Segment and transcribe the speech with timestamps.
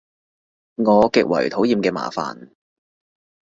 [0.77, 2.49] 我極為討厭嘅麻煩